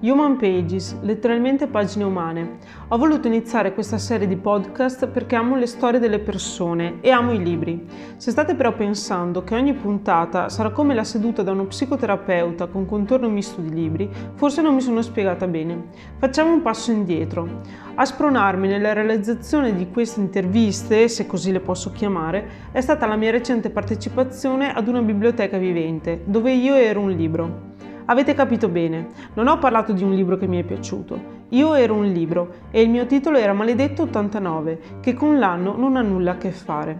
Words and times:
Human 0.00 0.36
Pages, 0.36 0.96
letteralmente 1.00 1.66
pagine 1.66 2.04
umane. 2.04 2.58
Ho 2.88 2.96
voluto 2.96 3.26
iniziare 3.26 3.74
questa 3.74 3.98
serie 3.98 4.28
di 4.28 4.36
podcast 4.36 5.08
perché 5.08 5.34
amo 5.34 5.56
le 5.56 5.66
storie 5.66 5.98
delle 5.98 6.20
persone 6.20 6.98
e 7.00 7.10
amo 7.10 7.32
i 7.32 7.42
libri. 7.42 7.84
Se 8.16 8.30
state 8.30 8.54
però 8.54 8.74
pensando 8.74 9.42
che 9.42 9.56
ogni 9.56 9.74
puntata 9.74 10.50
sarà 10.50 10.70
come 10.70 10.94
la 10.94 11.02
seduta 11.02 11.42
da 11.42 11.50
uno 11.50 11.64
psicoterapeuta 11.64 12.66
con 12.66 12.86
contorno 12.86 13.28
misto 13.28 13.60
di 13.60 13.74
libri, 13.74 14.08
forse 14.34 14.62
non 14.62 14.76
mi 14.76 14.80
sono 14.82 15.02
spiegata 15.02 15.48
bene. 15.48 15.86
Facciamo 16.16 16.52
un 16.52 16.62
passo 16.62 16.92
indietro. 16.92 17.62
A 17.96 18.04
spronarmi 18.04 18.68
nella 18.68 18.92
realizzazione 18.92 19.74
di 19.74 19.90
queste 19.90 20.20
interviste, 20.20 21.08
se 21.08 21.26
così 21.26 21.50
le 21.50 21.58
posso 21.58 21.90
chiamare, 21.90 22.68
è 22.70 22.80
stata 22.80 23.04
la 23.06 23.16
mia 23.16 23.32
recente 23.32 23.70
partecipazione 23.70 24.72
ad 24.72 24.86
una 24.86 25.02
biblioteca 25.02 25.58
vivente, 25.58 26.22
dove 26.24 26.52
io 26.52 26.74
ero 26.74 27.00
un 27.00 27.10
libro. 27.10 27.67
Avete 28.10 28.32
capito 28.32 28.70
bene, 28.70 29.08
non 29.34 29.48
ho 29.48 29.58
parlato 29.58 29.92
di 29.92 30.02
un 30.02 30.14
libro 30.14 30.38
che 30.38 30.46
mi 30.46 30.58
è 30.58 30.64
piaciuto. 30.64 31.44
Io 31.50 31.74
ero 31.74 31.92
un 31.92 32.06
libro 32.06 32.54
e 32.70 32.80
il 32.80 32.88
mio 32.88 33.04
titolo 33.04 33.36
era 33.36 33.52
Maledetto 33.52 34.04
89, 34.04 34.80
che 35.00 35.12
con 35.12 35.38
l'anno 35.38 35.76
non 35.76 35.94
ha 35.94 36.00
nulla 36.00 36.30
a 36.30 36.36
che 36.38 36.50
fare. 36.50 36.98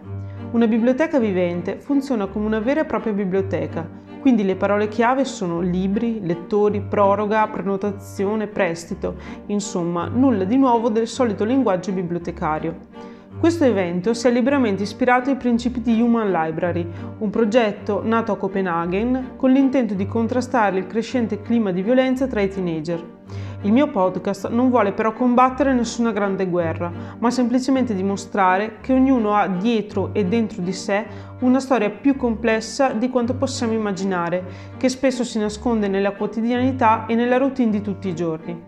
Una 0.51 0.66
biblioteca 0.66 1.19
vivente 1.19 1.79
funziona 1.79 2.27
come 2.27 2.45
una 2.45 2.59
vera 2.59 2.83
e 2.83 2.85
propria 2.85 3.15
biblioteca, 3.15 3.89
quindi 4.21 4.45
le 4.45 4.57
parole 4.57 4.89
chiave 4.89 5.25
sono 5.25 5.61
libri, 5.61 6.21
lettori, 6.23 6.83
proroga, 6.83 7.49
prenotazione, 7.49 8.47
prestito, 8.47 9.15
insomma 9.47 10.09
nulla 10.09 10.45
di 10.45 10.59
nuovo 10.59 10.91
del 10.91 11.07
solito 11.07 11.45
linguaggio 11.45 11.91
bibliotecario. 11.91 13.08
Questo 13.38 13.62
evento 13.62 14.15
si 14.15 14.27
è 14.27 14.33
liberamente 14.33 14.83
ispirato 14.83 15.30
ai 15.30 15.37
principi 15.37 15.80
di 15.80 16.01
Human 16.01 16.33
Library, 16.33 16.84
un 17.19 17.30
progetto 17.30 18.02
nato 18.05 18.33
a 18.33 18.37
Copenaghen 18.37 19.34
con 19.37 19.52
l'intento 19.52 19.95
di 19.95 20.09
contrastare 20.09 20.77
il 20.77 20.88
crescente 20.88 21.41
clima 21.41 21.70
di 21.70 21.80
violenza 21.80 22.27
tra 22.27 22.41
i 22.41 22.48
teenager. 22.48 23.01
Il 23.62 23.70
mio 23.70 23.91
podcast 23.91 24.48
non 24.48 24.70
vuole 24.70 24.91
però 24.91 25.12
combattere 25.12 25.73
nessuna 25.73 26.10
grande 26.10 26.48
guerra, 26.48 26.90
ma 27.21 27.30
semplicemente 27.30 27.95
dimostrare 27.95 28.79
che 28.80 28.93
ognuno 28.93 29.35
ha 29.35 29.46
dietro 29.46 30.10
e 30.15 30.24
dentro 30.24 30.60
di 30.60 30.73
sé 30.73 31.07
una 31.38 31.60
storia 31.60 31.91
più 31.91 32.16
complessa 32.16 32.93
di 32.93 33.09
quanto 33.09 33.35
possiamo 33.35 33.73
immaginare, 33.73 34.43
che 34.76 34.88
spesso 34.88 35.23
si 35.23 35.38
nasconde 35.38 35.87
nella 35.87 36.10
quotidianità 36.10 37.07
e 37.07 37.15
nella 37.15 37.37
routine 37.37 37.70
di 37.70 37.82
tutti 37.82 38.09
i 38.09 38.16
giorni. 38.16 38.68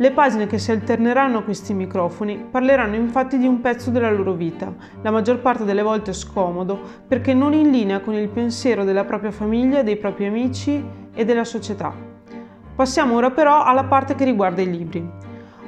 Le 0.00 0.12
pagine 0.12 0.46
che 0.46 0.58
si 0.58 0.70
alterneranno 0.70 1.38
a 1.38 1.42
questi 1.42 1.74
microfoni 1.74 2.46
parleranno 2.48 2.94
infatti 2.94 3.36
di 3.36 3.48
un 3.48 3.60
pezzo 3.60 3.90
della 3.90 4.12
loro 4.12 4.32
vita, 4.32 4.72
la 5.02 5.10
maggior 5.10 5.40
parte 5.40 5.64
delle 5.64 5.82
volte 5.82 6.12
scomodo, 6.12 6.78
perché 7.08 7.34
non 7.34 7.52
in 7.52 7.72
linea 7.72 7.98
con 7.98 8.14
il 8.14 8.28
pensiero 8.28 8.84
della 8.84 9.04
propria 9.04 9.32
famiglia, 9.32 9.82
dei 9.82 9.96
propri 9.96 10.26
amici 10.26 10.80
e 11.12 11.24
della 11.24 11.42
società. 11.42 11.92
Passiamo 12.76 13.16
ora 13.16 13.32
però 13.32 13.64
alla 13.64 13.82
parte 13.82 14.14
che 14.14 14.24
riguarda 14.24 14.62
i 14.62 14.70
libri. 14.70 15.04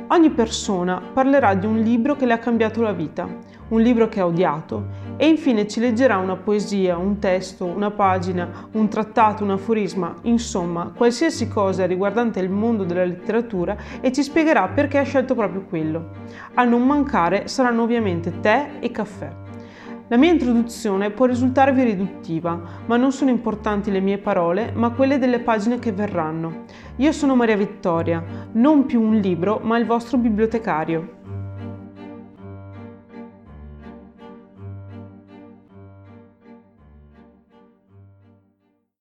Ogni 0.06 0.30
persona 0.30 1.02
parlerà 1.12 1.54
di 1.54 1.66
un 1.66 1.78
libro 1.78 2.14
che 2.14 2.24
le 2.24 2.34
ha 2.34 2.38
cambiato 2.38 2.82
la 2.82 2.92
vita, 2.92 3.26
un 3.70 3.80
libro 3.80 4.08
che 4.08 4.20
ha 4.20 4.26
odiato 4.26 4.99
e 5.20 5.28
infine 5.28 5.68
ci 5.68 5.80
leggerà 5.80 6.16
una 6.16 6.36
poesia, 6.36 6.96
un 6.96 7.18
testo, 7.18 7.66
una 7.66 7.90
pagina, 7.90 8.68
un 8.72 8.88
trattato, 8.88 9.44
un 9.44 9.50
aforisma, 9.50 10.14
insomma 10.22 10.92
qualsiasi 10.96 11.46
cosa 11.46 11.84
riguardante 11.84 12.40
il 12.40 12.48
mondo 12.48 12.84
della 12.84 13.04
letteratura 13.04 13.76
e 14.00 14.12
ci 14.12 14.22
spiegherà 14.22 14.68
perché 14.68 14.96
ha 14.96 15.02
scelto 15.02 15.34
proprio 15.34 15.66
quello. 15.68 16.12
A 16.54 16.64
non 16.64 16.86
mancare 16.86 17.48
saranno 17.48 17.82
ovviamente 17.82 18.40
tè 18.40 18.78
e 18.80 18.90
caffè. 18.90 19.30
La 20.08 20.16
mia 20.16 20.32
introduzione 20.32 21.10
può 21.10 21.26
risultarvi 21.26 21.84
riduttiva, 21.84 22.58
ma 22.86 22.96
non 22.96 23.12
sono 23.12 23.28
importanti 23.28 23.90
le 23.90 24.00
mie 24.00 24.16
parole, 24.16 24.72
ma 24.74 24.88
quelle 24.88 25.18
delle 25.18 25.40
pagine 25.40 25.78
che 25.78 25.92
verranno. 25.92 26.64
Io 26.96 27.12
sono 27.12 27.36
Maria 27.36 27.58
Vittoria, 27.58 28.24
non 28.52 28.86
più 28.86 29.02
un 29.02 29.16
libro, 29.16 29.60
ma 29.62 29.76
il 29.76 29.84
vostro 29.84 30.16
bibliotecario. 30.16 31.18